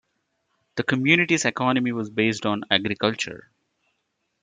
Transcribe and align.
The 0.77 0.83
community's 0.83 1.45
economy 1.45 1.91
was 1.91 2.09
based 2.09 2.47
on 2.47 2.63
agriculture. 2.71 3.51